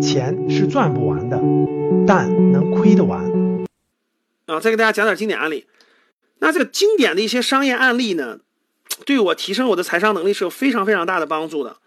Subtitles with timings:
[0.00, 1.40] 钱是赚不完的，
[2.06, 3.24] 但能亏得完。
[4.46, 5.66] 啊，再给大家讲点经典案例。
[6.38, 8.40] 那这个经典的一些商业案例呢，
[9.04, 11.78] 对我提升我的财商能力是有非常非常大的帮助的。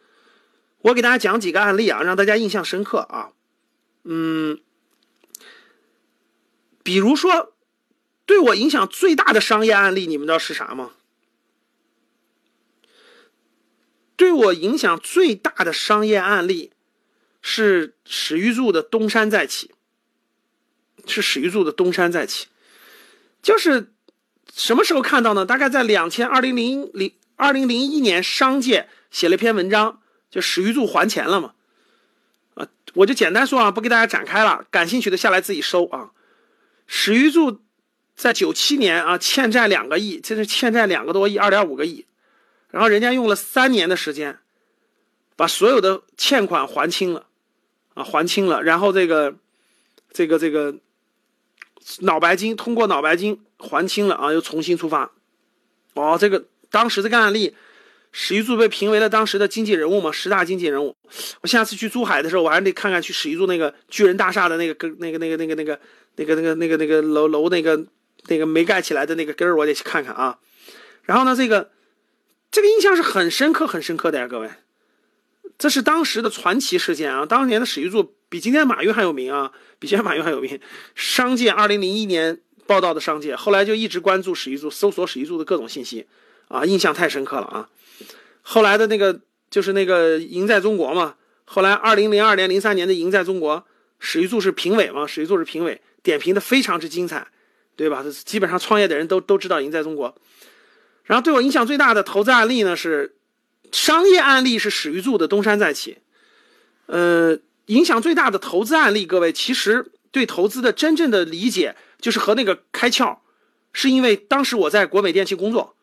[0.81, 3.29] 我给大家讲几个案例啊，让大家印象深刻啊。
[4.03, 4.59] 嗯，
[6.83, 7.53] 比如说，
[8.25, 10.91] 对我影响最大的商业案例，你们知道是啥吗？
[14.19, 16.73] 对我影响最大的商业案例
[17.41, 19.71] 是史玉柱的东山再起，
[21.07, 22.47] 是史玉柱的东山再起，
[23.41, 23.93] 就是
[24.53, 25.45] 什么时候看到呢？
[25.45, 31.53] 大概在两千二零零零二零零一年，商界写了一篇文章，就史玉柱还钱了嘛，
[32.55, 36.11] 啊，我就简单说啊，不给大家展开了，感兴趣的下来自己搜啊。
[36.87, 37.61] 史玉柱
[38.17, 42.05] 在九七年啊欠债两个亿，这是欠债两个多亿，二点五个亿。
[42.71, 44.37] 然后人家用了三年的时间，
[45.35, 47.25] 把所有的欠款还清了，
[47.95, 48.61] 啊，还清了。
[48.61, 49.35] 然后这个，
[50.13, 50.75] 这个这个
[52.01, 55.11] 脑白金通过脑白金还清了啊，又重新出发。
[55.95, 57.55] 哦，这个当时这个案例，
[58.11, 60.95] 史玉柱被评为了当时的经济人物嘛，十大经济人物。
[61.41, 65.79] 我下次去珠海的时候，我还得看看去史玉柱那个巨人大厦的那个根，那个那个那个那个
[66.17, 67.83] 那个那个那个那个楼楼那个
[68.27, 70.37] 那个没盖起来的那个根儿，我得去看看啊。
[71.01, 71.71] 然后呢，这个。
[72.51, 74.49] 这个印象是很深刻、很深刻的呀，各位，
[75.57, 77.25] 这是当时的传奇事件啊！
[77.25, 80.59] 当年的史玉柱比今天马云还有名啊，比今天马云还有名。
[80.95, 86.07] 商界二零零一年报道的商界，后来就一直关注史玉柱，搜索史玉柱的各种信息
[86.47, 87.69] 啊，印象太深刻了啊！
[88.41, 89.19] 后来的那个
[89.51, 93.63] 就是那个赢在中国嘛，后来二零零二年、零三年的赢在中国，
[93.99, 97.27] 史玉柱是评委嘛，史玉柱是评委，点评的非常之精彩，
[97.75, 98.03] 对吧？
[98.25, 100.15] 基本上创业的人都都知道赢在中国。
[101.09, 103.15] 然后对我影响最大的投资案例呢是
[103.71, 105.97] 商业案例是史玉柱的东山再起，
[106.85, 107.35] 呃，
[107.65, 113.17] 影响最大的投资案例，各位其实对投资的真正的理解就是和那个开窍，
[113.73, 115.75] 是因为当时我在国美电器工作，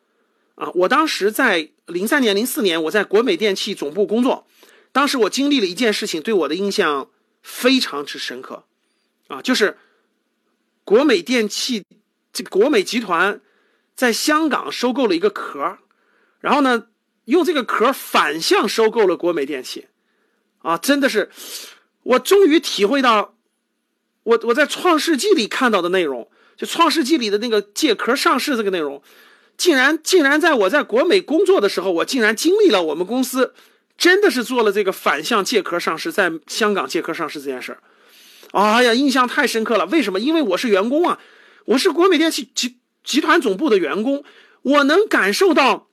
[0.55, 4.47] 啊，我当时在零三年、零四年我在国美电器总部工作，
[4.93, 7.09] 当时我经历了一件事情，对我的印象
[7.43, 8.63] 非常之深刻，
[9.27, 9.77] 啊，就是
[10.85, 11.83] 国美电器
[12.31, 13.41] 这国美集团。
[13.97, 15.79] 在香港收购了一个壳，
[16.39, 16.85] 然后呢，
[17.25, 19.87] 用这个壳反向收购了国美电器，
[20.59, 21.31] 啊，真的是，
[22.03, 23.33] 我终于体会到，
[24.21, 29.01] 我我在创世纪里看到的内容，就创世纪里的那个借壳上市这个内容，
[29.57, 33.55] 竟然竟然在我在国美工作的时候，我竟然经历了我们公司
[33.97, 37.79] 真的是做了这个反向借壳上市，在香港借壳上市这件事儿，
[38.51, 39.87] 哎呀，印象太深刻了。
[39.87, 40.19] 为什么？
[40.19, 41.17] 因为我是员工啊，
[41.65, 42.51] 我是国美电器
[43.07, 43.21] 集。
[43.21, 44.23] 团总部的员工，
[44.61, 45.87] 我能感受到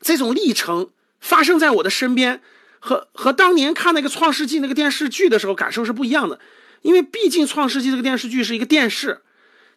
[0.00, 0.88] 这种历程
[1.20, 2.40] 发生在我的身边，
[2.80, 6.40] 和和当年看那个《创世纪》那个电视剧的时候感受是不一样的。
[6.82, 9.20] 因为毕竟《创世纪》这个电视剧是一个电视，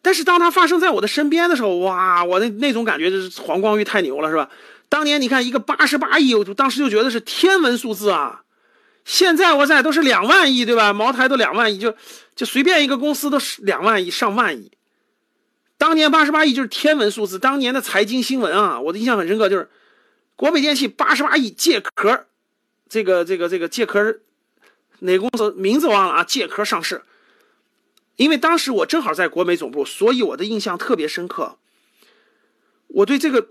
[0.01, 4.49] 但是当它发生在我的身边的时候，哇，我那那种感觉就是黄光裕太牛了，是吧？
[4.89, 8.43] 当年你看一个八十八亿，我当时就觉得是天文数字啊。
[9.05, 10.91] 现在我在都是两万亿，对吧？
[10.91, 11.95] 茅台都两万亿，就
[12.35, 14.71] 就随便一个公司都是两万亿、上万亿。
[15.77, 19.69] 当年八十八亿就是天文数字，当年的财经新闻啊，我的印象很深刻，就是
[20.35, 22.25] 国美电器八十八亿借壳，
[22.89, 24.19] 这个这个这个借壳，
[24.99, 26.23] 哪个公司名字忘了啊？
[26.23, 27.03] 借壳上市，
[28.15, 31.57] 因为当时我正好在国美总部，所以我的印象特别深刻。
[32.87, 33.49] 我对这个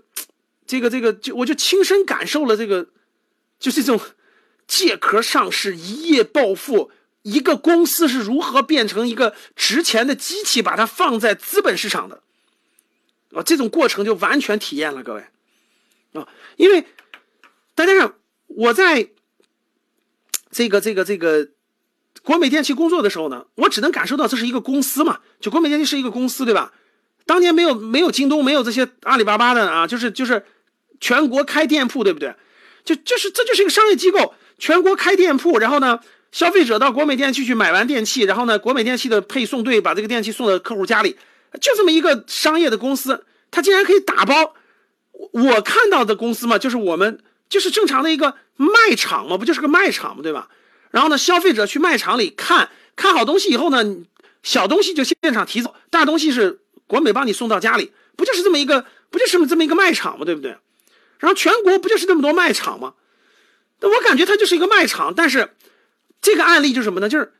[0.65, 2.87] 这个这个就我就亲身感受了这个，
[3.57, 4.05] 就是这种
[4.67, 6.91] 借壳上市一夜暴富。
[7.27, 12.21] 一个公司是如何变成一个值钱的机器，把它放在资本市场的
[13.33, 13.43] 啊？
[13.43, 15.25] 这种过程就完全体验了，各位
[16.13, 16.25] 啊！
[16.55, 16.85] 因为
[17.75, 18.13] 大家看，
[18.47, 19.09] 我在
[20.51, 21.49] 这个这个这个
[22.23, 26.71] 国美电器工作的时候呢，我只能感受到这是一个公司嘛，就国美电器是一个公司，对吧？
[27.25, 30.45] 当年没有没有京东，没有这些阿里巴巴的啊，就是就是
[31.01, 32.33] 全国开店铺，对不对？
[32.85, 35.99] 就就是这就是一个商业机构，全国开店铺，然后呢？
[36.37, 41.17] 消费者到国美电器去买完电器，然后呢，国美电器的配送队把这个电器送到客户家里，
[41.59, 44.53] 就这么一个商业的公司，它竟然可以打包。
[45.31, 50.49] 我看到的公司嘛，就是我们就是正常的一个卖场嘛，不就是个卖场嘛，对吧？
[50.91, 53.83] 然后呢，消费者去卖场里看看好东西以后呢，
[54.43, 60.55] 小东西就现场提走，大东西是国美帮你送到家里，不就是这么一个，不就是这么一个卖场嘛，对不对？
[61.17, 62.93] 然后全国不就是那么多卖场吗？
[63.79, 65.49] 那我感觉它就是一个卖场，但是。
[66.21, 67.07] 这个案例就是什么呢？
[67.07, 67.33] 就是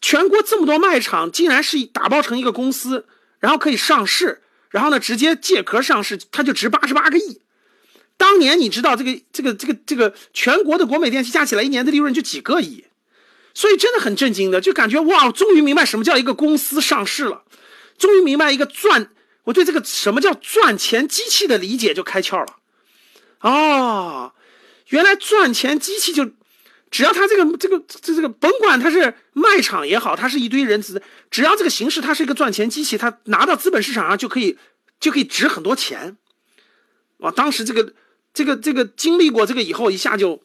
[0.00, 3.06] 全国这么多卖场，竟然是打包成一个公司，
[3.38, 7.42] 然后可以上市，然后呢直接借壳上市，它就值八十八个亿。
[8.16, 12.84] 当年你知道这个这个这个这个全国的国美电器加起来一年的利润就几个亿，
[13.52, 17.42] 所以真的很震惊的，就感觉哇，终于明白什么叫一个公司上市了，
[17.98, 19.10] 终于明白一个赚，
[19.44, 22.56] 我对这个什么叫赚钱机器的理解就开窍了。
[23.40, 24.32] 哦，
[24.88, 26.30] 原来赚钱机器就，
[26.94, 34.56] 只要他这个这个这这个，甭管他是卖场也好，他是一堆人只，只要这个形式它是一个赚钱机器，它拿到资本市场上就可以
[35.00, 36.16] 就可以值很多钱。
[37.16, 37.92] 哇，当时这个
[38.32, 40.40] 这个这个经历过这个以后，一下就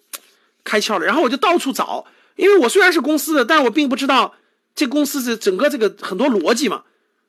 [0.63, 1.05] 开窍了。
[1.05, 4.33] 然后我就到处找，因为我虽然是公司的，但我并不知道
[4.73, 6.81] 这公司是整个这个很多逻辑嘛。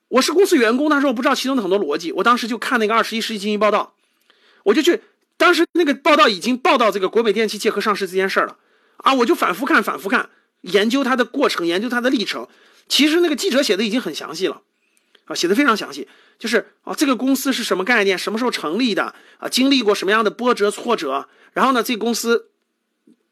[0.08, 2.10] 我是公司员工，但是我不知道其中的很多逻辑。
[2.12, 3.92] 我当时就看那个《二十一世纪经济报道》，
[4.62, 5.02] 我就去。
[5.36, 8.56] 当时那个报道已经报道这个国美电器借壳上市这件事儿了，
[9.02, 10.30] 啊，我就反复看，反复看，
[10.62, 12.46] 研究它的过程，研究它的历程。
[12.88, 14.62] 其实那个记者写的已经很详细了，
[15.26, 16.08] 啊，写的非常详细，
[16.38, 22.50] 就是啊，这个公司是什么概念，什么时候成立的，啊，经历过什么样的波折挫折，然后呢，这公司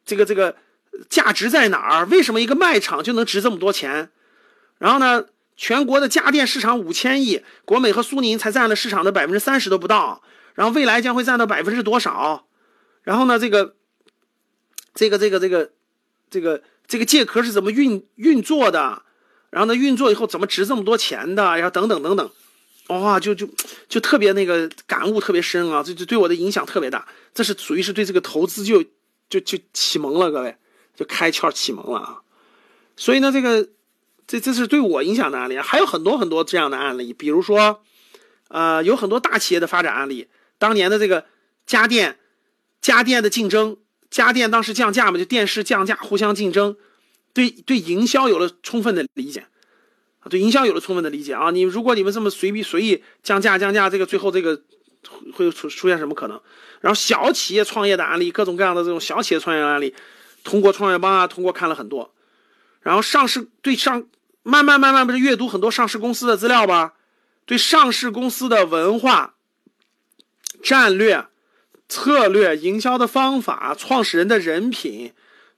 [0.06, 0.56] 这个这个
[1.09, 2.06] 价值在哪儿？
[2.06, 4.11] 为什么一个卖场就能值这么多钱？
[4.79, 5.26] 然后呢，
[5.56, 10.23] 全国的家电市场五千亿，国美和苏宁才占了市场的百分之三十都不到。
[10.55, 12.47] 然后未来将会占到百分之多少？
[13.03, 13.38] 然后呢？
[13.38, 13.76] 这个，
[14.99, 15.71] 这个，这个，这个，
[16.29, 19.05] 这个，这个借壳是怎么运运作的？
[19.50, 19.77] 然后呢？
[19.77, 21.55] 运作以后怎么值这么多钱的？
[21.55, 22.31] 然后等等等等，
[22.89, 23.49] 哇，就就
[23.89, 25.85] 就特别那个感悟特别深啊！
[25.85, 27.06] 这就对我的影响特别大。
[27.33, 28.83] 这是属于是对这个投资就
[29.31, 30.56] 就就启蒙了，各位
[30.97, 32.21] 就开窍启蒙了啊！
[32.97, 33.69] 所以呢，这个
[34.27, 37.85] 这这是对我影响的案例，还有很多很多这样的案例，比如说，
[38.49, 40.27] 呃，有很多大企业的发展案例。
[40.59, 41.25] 当年的这个
[41.67, 42.19] 家电，
[42.83, 43.77] 家电的竞争，
[44.11, 46.77] 家电当时降价嘛，就电视降价，互相竞争，
[47.33, 49.47] 对对营销有了充分的理解，
[50.21, 51.51] 啊，对营销有了充分的理解啊。
[51.51, 54.63] 你如果你们这么随便随意降价降价，这个最后这个
[55.35, 56.41] 会出出现什么可能？
[56.81, 59.95] 然后小企业创业的案例，各种各样的这种小企业创业的案例，
[60.43, 62.15] 通过创业邦啊，通过看了很多，
[62.81, 64.05] 然后上市对上
[64.43, 66.95] 慢慢慢慢不是阅读很多上市公司的资料吧，
[67.45, 69.35] 对上市公司的文化。
[70.61, 71.25] 战略、
[71.88, 75.12] 策略、营销的方法、创始人的人品、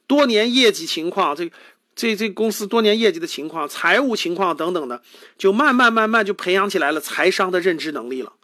[0.06, 1.50] 多年业绩情况，这、
[1.96, 5.02] 这、这公司多年业绩的情况、财务情况等等的，
[5.36, 8.34] 就慢慢慢慢就培养起来了财商的认知能力了。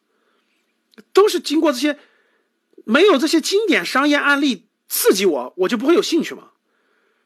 [1.12, 1.98] 都是经过这些，
[2.84, 6.50] 没有这些经典商业案例刺激我，我就不会有兴趣嘛。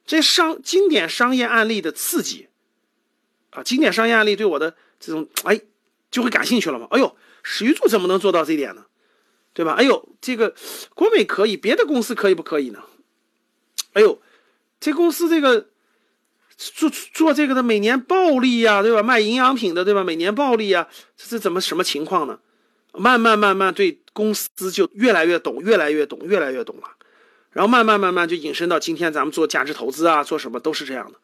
[0.04, 2.48] 这商经典商业案例的刺激，
[3.50, 5.60] 啊，经典商业案例对我的这种哎，
[6.10, 6.86] 就会感兴趣了嘛。
[6.90, 8.86] 哎呦，史玉柱怎么能做到这一点呢？
[9.60, 9.72] 对吧？
[9.72, 10.54] 哎呦，这个
[10.94, 12.78] 国美可以，别的公司可以不可以呢？
[13.92, 14.18] 哎呦，
[14.80, 15.66] 这公司这个
[16.56, 19.02] 做做这个的每年暴利呀，对吧？
[19.02, 20.02] 卖营养品的，对吧？
[20.02, 22.38] 每年暴利呀，这这怎么什么情况呢？
[22.94, 26.84] 慢慢慢慢对公司就越来越懂，越来越懂，越来越懂了。
[27.50, 31.18] 然后慢慢慢慢就引申到今天咱们做价值投资啊，做什么都是这样的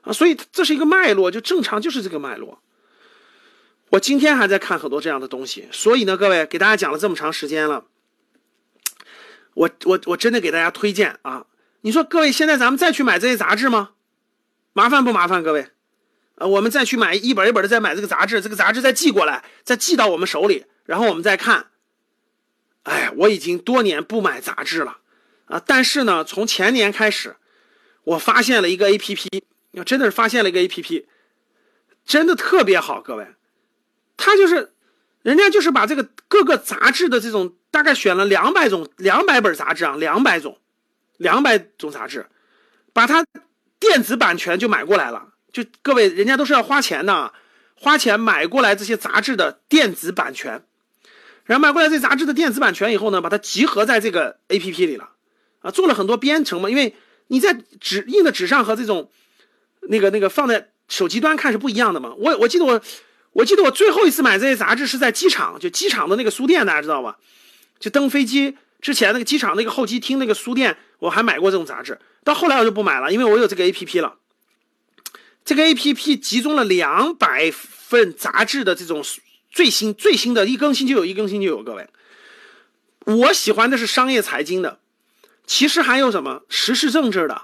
[0.00, 0.12] 啊。
[0.12, 2.58] 所以这是一个脉络，就正常就是这个脉络。
[3.90, 7.84] 我今天还在看很多这样的东西，所以呢，各位给大家讲了这么长时间了，
[9.54, 11.46] 我我我真的给大家推荐啊！
[11.82, 13.90] 你说各位现在咱们再去买这些杂志吗？
[14.72, 15.42] 麻烦不麻烦？
[15.42, 15.68] 各位，
[16.34, 21.68] 呃，我们再去买一本一本的再买这个杂志，这个杂志再寄过来，再寄到我们手里，然后我们再看。
[22.82, 24.98] 哎，我已经多年不买杂志了
[25.46, 25.62] 啊！
[25.64, 27.36] 但是呢，从前年开始，
[28.02, 29.44] 我发现了一个 A P P，
[29.84, 31.06] 真的是发现了一个 A P P，
[32.04, 33.28] 真的特别好，各位。
[34.16, 34.72] 他就是，
[35.22, 40.58] 人家就是把这个各个杂志的这种大概选了两百种、两百本杂志啊，两百种、
[41.18, 42.26] 两百种杂志，
[42.92, 43.24] 把它
[43.78, 45.34] 电子版权就买过来了。
[45.52, 47.34] 就各位，人家都是要花钱的，
[47.74, 50.64] 花钱买过来这些杂志的电子版权，
[51.44, 55.10] 然后买过来这杂志的电子版权以后呢，把它集合在这个 A P P 里了，
[55.60, 56.96] 啊，做了很多编程嘛，因为
[57.26, 59.10] 你在纸印的纸上和这种
[59.82, 62.14] 那个那个放在手机端看是不一样的嘛。
[62.16, 62.80] 我我记得我。
[63.36, 67.18] 我记得我最后一次买这些杂志是在机场，就机场的那个书店，大家知道吧？
[67.78, 71.98] 就登飞机之前那个机场那个候机厅那个书店，我还买过这种杂志。
[72.24, 74.14] 到后来我就不买了，因为我有这个 A P P 了。
[75.44, 79.04] 这个 A P P 集中了两百份杂志的这种
[79.52, 81.62] 最新最新的，一更新就有一更新就有。
[81.62, 81.86] 各位，
[83.04, 84.80] 我喜欢的是商业财经的，
[85.46, 87.42] 其实还有什么时事政治的。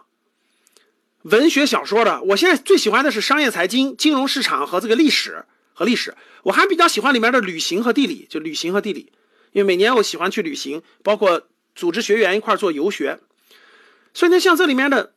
[1.25, 5.45] 文学小说的，我现在最喜欢的是商业财经、金融市场和这个历史。
[5.75, 9.13] 和历史，我还比较喜欢里面的旅行和地理，就旅行和地理，
[9.53, 13.21] 因为每年我喜欢去旅行，包括组织学员一块做游学，
[14.15, 15.13] 所以呢，像这里面的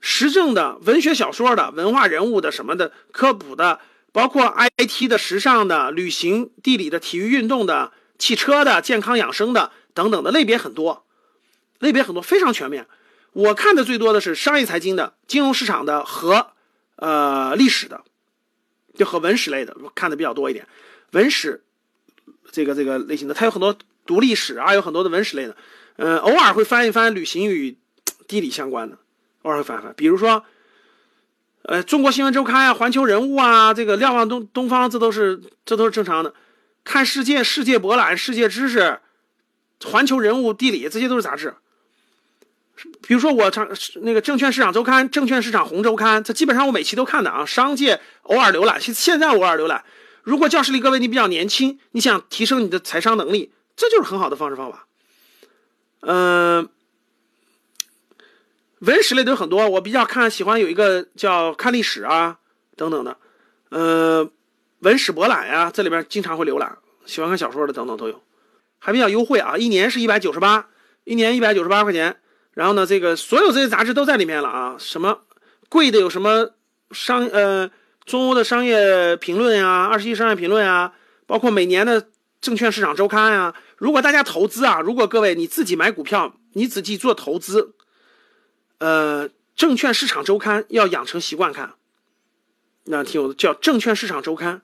[0.00, 3.80] 时政的、文学小说的、文化人物的、什么的、科普的，
[4.12, 11.06] 包括 IT 的、时尚的、旅行、地理的、体育运动的、汽车的、健康养生的等等的类别很多，
[11.78, 12.86] 类别很多，非常全面。
[13.32, 16.52] 我看的最多的是商业财经的、金融市场的和
[16.96, 18.04] 呃历史的，
[18.94, 20.66] 就和文史类的，看的比较多一点。
[21.12, 21.62] 文史
[22.50, 25.56] 这个这个类型的，它有很多读历史啊，有很多的文史类的，
[25.96, 27.76] 嗯，偶尔会翻一翻旅行与
[28.26, 28.98] 地理相关的，
[29.42, 30.44] 偶尔会翻翻，比如说。
[31.66, 36.34] 呃，中国新闻周刊啊，环球人物啊，这个瞭望东东方，这都是这都是正常的。
[36.84, 39.00] 看世界、世界博览、世界知识、
[39.82, 41.54] 环球人物、地理，这些都是杂志。
[43.02, 43.68] 比如说我常
[44.02, 47.44] 那个证券市场周刊、证券市场红周刊，这基本上我每期都看的啊。
[47.46, 49.84] 商界偶尔浏览，现现在偶尔浏览。
[50.22, 54.86] 如果教室里各位你比较年轻，你想提升你的财商能力，这就是很好的方式方法。
[56.00, 56.68] 嗯。
[58.80, 62.36] 文史类的有很多，我比较看喜欢有一个叫看历史啊
[62.76, 63.16] 等等的，
[63.70, 64.28] 呃，
[64.80, 66.76] 文史博览呀，这里边经常会浏览，
[67.06, 68.22] 喜欢看小说的等等都有，
[68.78, 70.68] 还比较优惠啊，一年是一百九十八，
[71.04, 72.16] 一年一百九十八块钱，
[72.54, 75.20] 然后呢，这个所有这些杂志都在里面了啊，什么
[75.68, 76.52] 贵的有什么
[76.92, 77.70] 商呃
[78.04, 80.92] 中欧的商业评论呀，二十一商业评论啊，
[81.26, 82.08] 包括每年的
[82.40, 87.74] 证券市场周刊呀，如果大家投资啊，如果各位你自己买股票，你自己做投资。
[88.78, 91.74] 呃，证券市场周刊要养成习惯看，
[92.84, 94.62] 那挺有，叫证券市场周刊，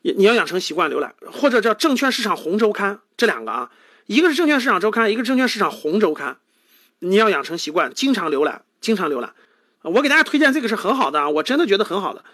[0.00, 3.70] 你你要养成习惯浏览，或者叫证券市场红周刊，这两个啊，
[4.06, 6.38] 一个是证券市场周刊，一个是证券市场红周刊，
[7.04, 9.34] 你要养成习惯，经常浏览，经常浏览。
[9.82, 12.24] 我给大家推荐这个是很好的啊，我真的觉得很好的。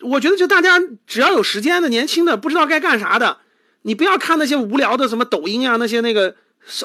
[0.00, 3.38] 我觉得就大家只要有时间的年轻的不知道该干啥的，
[3.82, 6.34] 你不要看那些无聊的什么抖音啊那些那个，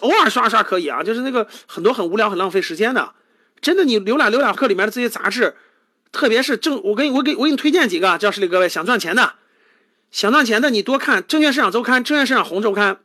[0.02, 3.14] 偶尔刷刷可以啊，就是那个很多很无聊很浪费时间的。
[3.62, 5.56] 真的，你浏览浏览课里面的这些杂志，
[6.12, 9.36] 特别是正，我给你我给我给你推荐几个教室里各位想赚钱的，
[10.12, 12.96] 想赚钱的你多看《证券市场周刊》《证券市场红周刊》，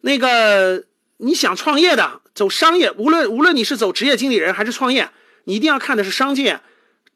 [0.00, 0.84] 那个
[1.24, 5.08] 你想创业的，走商业，无论无论你是走职业经理人还是创业，
[5.44, 6.60] 你一定要看的是商界，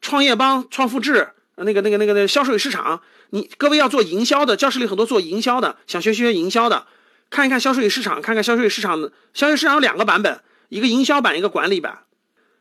[0.01, 6.87] 创业邦、创富制，那个那个那个那个销售与市场，你各位要做营销的，教室里很多做营销的，想学学营销的，
[7.31, 12.05] 看一看销售与市场，看看销售与市场的，销售市场有两个版本，一个营销版，一个管理版。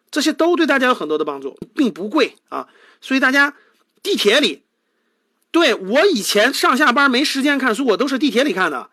[0.10, 2.68] 这些都对大家有很多的帮助，并不贵啊，
[3.02, 3.54] 所以大家
[4.02, 4.64] 地铁里，
[5.52, 8.90] 对我以前上下班没时间看书，我都是地铁里看的，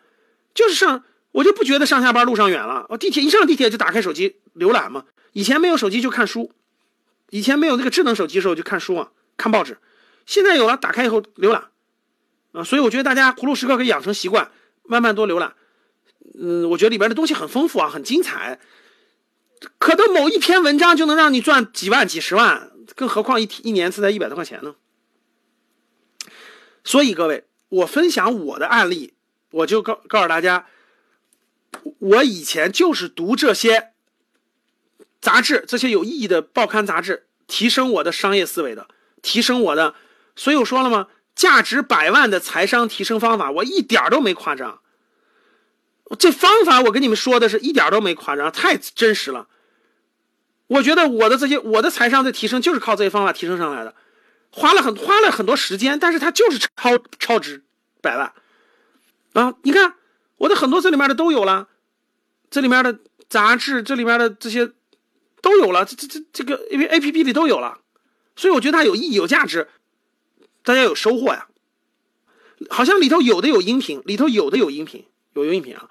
[0.52, 5.04] 就是上我就不觉得上下班路上远了，我地铁一上地铁就打开手机浏览嘛。
[5.32, 6.52] 以前没有手机就看书，
[7.30, 9.78] 以前没有那个智能手机的时候就看书啊，看报纸，
[10.26, 11.64] 现在有了，打开以后浏览
[12.52, 14.50] 啊，所以我觉得大家葫芦时刻可以养成习惯，
[14.84, 15.54] 慢慢多浏览。
[16.38, 18.60] 嗯，我觉得里边的东西很丰富啊，很精彩。
[19.78, 24.74] 可能某一篇文章就能让你赚几万、几十万，更何况一一年才一百多块钱呢？
[26.84, 29.14] 所以各位，我分享我的案例，
[29.50, 30.66] 我就告告诉大家，
[31.98, 33.92] 我以前就是读这些
[35.20, 38.88] 杂志，这些有意义的报刊杂志，提升我的商业思维的，
[39.22, 39.94] 提升我的。
[40.34, 41.08] 所以我说了吗？
[41.34, 44.80] 价值百万的财商提升方法，我一点都没夸张。
[46.18, 49.48] 这方法我跟你们说的是一点都没夸张，太真实了。
[50.66, 53.94] 我觉得我的这些我的财商的提升就是靠这些方法提升上来的，
[54.50, 57.62] 花了很花了很多时间，但是它就是超超值
[58.02, 58.32] 百万
[59.32, 59.54] 啊！
[59.62, 59.94] 你看
[60.42, 61.68] 我的很多这里面的都有了，
[62.50, 64.72] 这里面的杂志，这里面的这些
[65.40, 67.78] 都有了，这这这这个 A A P P 里都有了，
[68.34, 69.68] 所以我觉得它有意义有价值，
[70.64, 71.46] 大家有收获呀。
[72.70, 75.88] 好像里头有的有音频，里头有的有音频，有音频啊。